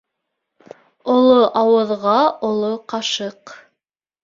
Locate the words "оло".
1.15-1.35, 2.51-2.73